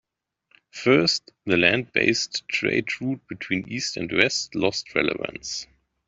[0.71, 5.67] First, the land based trade route between east and west lost relevance.